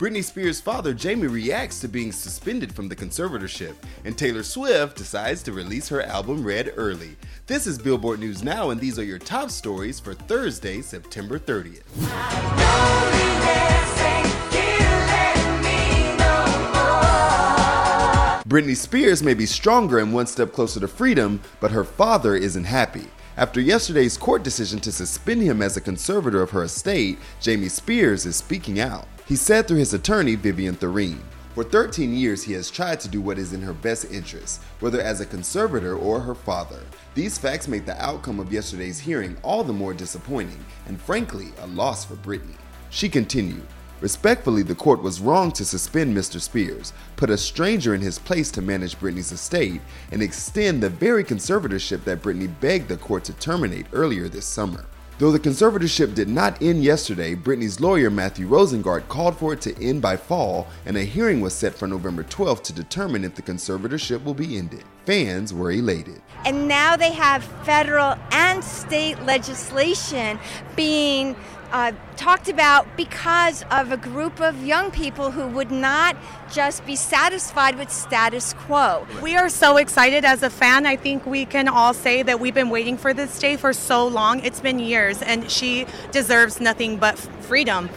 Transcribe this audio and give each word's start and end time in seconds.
Britney 0.00 0.24
Spears' 0.24 0.60
father 0.60 0.92
Jamie 0.92 1.28
reacts 1.28 1.78
to 1.78 1.86
being 1.86 2.10
suspended 2.10 2.74
from 2.74 2.88
the 2.88 2.96
conservatorship, 2.96 3.76
and 4.04 4.18
Taylor 4.18 4.42
Swift 4.42 4.96
decides 4.96 5.40
to 5.44 5.52
release 5.52 5.88
her 5.88 6.02
album 6.02 6.44
Red 6.44 6.72
early. 6.74 7.16
This 7.46 7.68
is 7.68 7.78
Billboard 7.78 8.18
News 8.18 8.42
Now, 8.42 8.70
and 8.70 8.80
these 8.80 8.98
are 8.98 9.04
your 9.04 9.20
top 9.20 9.52
stories 9.52 10.00
for 10.00 10.12
Thursday, 10.12 10.82
September 10.82 11.38
30th. 11.38 11.84
Britney 18.48 18.74
Spears 18.74 19.22
may 19.22 19.34
be 19.34 19.46
stronger 19.46 20.00
and 20.00 20.12
one 20.12 20.26
step 20.26 20.50
closer 20.50 20.80
to 20.80 20.88
freedom, 20.88 21.40
but 21.60 21.70
her 21.70 21.84
father 21.84 22.34
isn't 22.34 22.64
happy. 22.64 23.06
After 23.36 23.60
yesterday's 23.60 24.16
court 24.16 24.42
decision 24.42 24.80
to 24.80 24.90
suspend 24.90 25.42
him 25.42 25.62
as 25.62 25.76
a 25.76 25.80
conservator 25.80 26.42
of 26.42 26.50
her 26.50 26.64
estate, 26.64 27.16
Jamie 27.40 27.68
Spears 27.68 28.26
is 28.26 28.34
speaking 28.34 28.80
out. 28.80 29.06
He 29.26 29.36
said 29.36 29.66
through 29.66 29.78
his 29.78 29.94
attorney, 29.94 30.34
Vivian 30.34 30.76
Thoreen, 30.76 31.20
for 31.54 31.64
13 31.64 32.12
years, 32.12 32.42
he 32.42 32.52
has 32.54 32.70
tried 32.70 33.00
to 33.00 33.08
do 33.08 33.22
what 33.22 33.38
is 33.38 33.52
in 33.52 33.62
her 33.62 33.72
best 33.72 34.10
interest, 34.10 34.60
whether 34.80 35.00
as 35.00 35.20
a 35.20 35.26
conservator 35.26 35.96
or 35.96 36.20
her 36.20 36.34
father. 36.34 36.80
These 37.14 37.38
facts 37.38 37.68
make 37.68 37.86
the 37.86 37.98
outcome 38.04 38.38
of 38.38 38.52
yesterday's 38.52 38.98
hearing 38.98 39.36
all 39.42 39.64
the 39.64 39.72
more 39.72 39.94
disappointing, 39.94 40.62
and 40.86 41.00
frankly, 41.00 41.52
a 41.60 41.68
loss 41.68 42.04
for 42.04 42.16
Britney. 42.16 42.56
She 42.90 43.08
continued, 43.08 43.66
Respectfully, 44.00 44.62
the 44.62 44.74
court 44.74 45.00
was 45.00 45.20
wrong 45.20 45.52
to 45.52 45.64
suspend 45.64 46.14
Mr. 46.14 46.38
Spears, 46.38 46.92
put 47.16 47.30
a 47.30 47.38
stranger 47.38 47.94
in 47.94 48.02
his 48.02 48.18
place 48.18 48.50
to 48.50 48.60
manage 48.60 48.98
Britney's 48.98 49.32
estate, 49.32 49.80
and 50.12 50.20
extend 50.20 50.82
the 50.82 50.90
very 50.90 51.24
conservatorship 51.24 52.04
that 52.04 52.20
Britney 52.20 52.52
begged 52.60 52.88
the 52.88 52.98
court 52.98 53.24
to 53.24 53.32
terminate 53.34 53.86
earlier 53.92 54.28
this 54.28 54.44
summer. 54.44 54.84
Though 55.18 55.30
the 55.30 55.38
conservatorship 55.38 56.12
did 56.16 56.28
not 56.28 56.60
end 56.60 56.82
yesterday, 56.82 57.36
Britney's 57.36 57.78
lawyer 57.80 58.10
Matthew 58.10 58.48
Rosengart 58.48 59.06
called 59.06 59.38
for 59.38 59.52
it 59.52 59.60
to 59.60 59.80
end 59.80 60.02
by 60.02 60.16
fall, 60.16 60.66
and 60.86 60.96
a 60.96 61.04
hearing 61.04 61.40
was 61.40 61.54
set 61.54 61.72
for 61.72 61.86
November 61.86 62.24
12th 62.24 62.64
to 62.64 62.72
determine 62.72 63.22
if 63.22 63.36
the 63.36 63.42
conservatorship 63.42 64.24
will 64.24 64.34
be 64.34 64.58
ended. 64.58 64.82
Fans 65.06 65.54
were 65.54 65.70
elated. 65.70 66.20
And 66.44 66.66
now 66.66 66.96
they 66.96 67.12
have 67.12 67.44
federal 67.62 68.16
and 68.32 68.64
state 68.64 69.22
legislation 69.22 70.36
being 70.74 71.36
uh, 71.74 71.90
talked 72.16 72.48
about 72.48 72.86
because 72.96 73.64
of 73.68 73.90
a 73.90 73.96
group 73.96 74.40
of 74.40 74.64
young 74.64 74.92
people 74.92 75.32
who 75.32 75.44
would 75.48 75.72
not 75.72 76.16
just 76.52 76.86
be 76.86 76.94
satisfied 76.94 77.76
with 77.76 77.90
status 77.90 78.52
quo. 78.52 79.04
We 79.20 79.34
are 79.34 79.48
so 79.48 79.76
excited 79.76 80.24
as 80.24 80.44
a 80.44 80.50
fan. 80.50 80.86
I 80.86 80.94
think 80.94 81.26
we 81.26 81.44
can 81.44 81.66
all 81.66 81.92
say 81.92 82.22
that 82.22 82.38
we've 82.38 82.54
been 82.54 82.70
waiting 82.70 82.96
for 82.96 83.12
this 83.12 83.36
day 83.40 83.56
for 83.56 83.72
so 83.72 84.06
long. 84.06 84.38
It's 84.44 84.60
been 84.60 84.78
years, 84.78 85.20
and 85.20 85.50
she 85.50 85.86
deserves 86.12 86.60
nothing 86.60 86.96
but 86.96 87.18
freedom. 87.18 87.90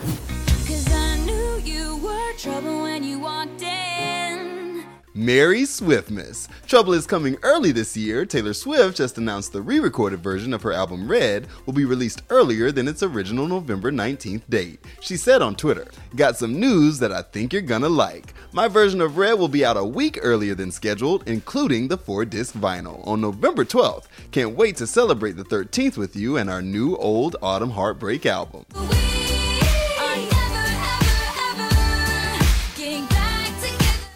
Merry 5.17 5.63
Swiftmas! 5.63 6.47
Trouble 6.67 6.93
is 6.93 7.07
coming 7.07 7.37
early 7.41 7.71
this 7.71 7.97
year. 7.97 8.23
Taylor 8.23 8.53
Swift 8.53 8.97
just 8.97 9.17
announced 9.17 9.51
the 9.51 9.63
re 9.63 9.79
recorded 9.79 10.21
version 10.21 10.53
of 10.53 10.61
her 10.61 10.71
album 10.71 11.09
Red 11.09 11.47
will 11.65 11.73
be 11.73 11.85
released 11.85 12.21
earlier 12.29 12.71
than 12.71 12.87
its 12.87 13.01
original 13.01 13.47
November 13.47 13.91
19th 13.91 14.43
date. 14.47 14.79
She 15.01 15.17
said 15.17 15.41
on 15.41 15.55
Twitter, 15.55 15.87
Got 16.15 16.37
some 16.37 16.59
news 16.59 16.99
that 16.99 17.11
I 17.11 17.23
think 17.23 17.51
you're 17.51 17.63
gonna 17.63 17.89
like. 17.89 18.35
My 18.51 18.67
version 18.67 19.01
of 19.01 19.17
Red 19.17 19.39
will 19.39 19.47
be 19.47 19.65
out 19.65 19.75
a 19.75 19.83
week 19.83 20.19
earlier 20.21 20.53
than 20.53 20.69
scheduled, 20.69 21.27
including 21.27 21.87
the 21.87 21.97
four 21.97 22.23
disc 22.23 22.53
vinyl, 22.53 23.05
on 23.07 23.19
November 23.19 23.65
12th. 23.65 24.05
Can't 24.29 24.55
wait 24.55 24.75
to 24.75 24.85
celebrate 24.85 25.35
the 25.35 25.45
13th 25.45 25.97
with 25.97 26.15
you 26.15 26.37
and 26.37 26.47
our 26.47 26.61
new 26.61 26.95
Old 26.95 27.37
Autumn 27.41 27.71
Heartbreak 27.71 28.27
album. 28.27 28.67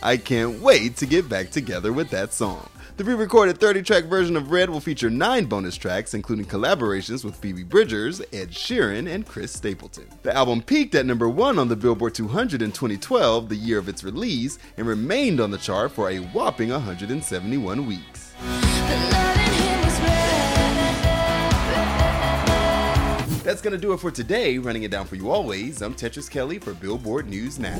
I 0.03 0.17
can't 0.17 0.59
wait 0.61 0.97
to 0.97 1.05
get 1.05 1.29
back 1.29 1.51
together 1.51 1.93
with 1.93 2.09
that 2.09 2.33
song. 2.33 2.67
The 2.97 3.03
re 3.03 3.13
recorded 3.13 3.59
30 3.59 3.83
track 3.83 4.05
version 4.05 4.35
of 4.35 4.49
Red 4.49 4.69
will 4.69 4.79
feature 4.79 5.11
nine 5.11 5.45
bonus 5.45 5.75
tracks, 5.75 6.15
including 6.15 6.45
collaborations 6.45 7.23
with 7.23 7.35
Phoebe 7.35 7.63
Bridgers, 7.63 8.19
Ed 8.33 8.49
Sheeran, 8.49 9.07
and 9.07 9.27
Chris 9.27 9.53
Stapleton. 9.53 10.07
The 10.23 10.35
album 10.35 10.63
peaked 10.63 10.95
at 10.95 11.05
number 11.05 11.29
one 11.29 11.59
on 11.59 11.67
the 11.67 11.75
Billboard 11.75 12.15
200 12.15 12.63
in 12.63 12.71
2012, 12.71 13.47
the 13.47 13.55
year 13.55 13.77
of 13.77 13.87
its 13.87 14.03
release, 14.03 14.57
and 14.75 14.87
remained 14.87 15.39
on 15.39 15.51
the 15.51 15.57
chart 15.59 15.91
for 15.91 16.09
a 16.09 16.17
whopping 16.17 16.69
171 16.69 17.85
weeks. 17.85 18.33
That's 23.43 23.61
gonna 23.61 23.77
do 23.77 23.93
it 23.93 23.99
for 23.99 24.09
today. 24.09 24.57
Running 24.57 24.81
it 24.81 24.91
down 24.91 25.05
for 25.05 25.15
you 25.15 25.29
always, 25.29 25.83
I'm 25.83 25.93
Tetris 25.93 26.29
Kelly 26.29 26.57
for 26.57 26.73
Billboard 26.73 27.29
News 27.29 27.59
Now. 27.59 27.79